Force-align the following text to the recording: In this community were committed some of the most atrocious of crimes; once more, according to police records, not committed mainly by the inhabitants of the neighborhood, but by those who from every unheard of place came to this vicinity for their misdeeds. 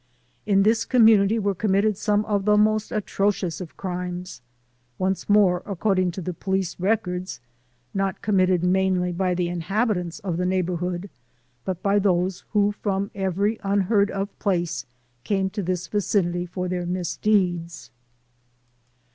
In 0.47 0.63
this 0.63 0.83
community 0.83 1.37
were 1.37 1.53
committed 1.53 1.95
some 1.95 2.25
of 2.25 2.45
the 2.45 2.57
most 2.57 2.91
atrocious 2.91 3.61
of 3.61 3.77
crimes; 3.77 4.41
once 4.97 5.29
more, 5.29 5.61
according 5.63 6.09
to 6.13 6.23
police 6.33 6.75
records, 6.79 7.39
not 7.93 8.19
committed 8.23 8.63
mainly 8.63 9.11
by 9.11 9.35
the 9.35 9.47
inhabitants 9.47 10.17
of 10.21 10.37
the 10.37 10.45
neighborhood, 10.47 11.11
but 11.65 11.83
by 11.83 11.99
those 11.99 12.45
who 12.49 12.71
from 12.71 13.11
every 13.13 13.59
unheard 13.61 14.09
of 14.09 14.39
place 14.39 14.87
came 15.23 15.51
to 15.51 15.61
this 15.61 15.85
vicinity 15.85 16.47
for 16.47 16.67
their 16.67 16.87
misdeeds. 16.87 17.91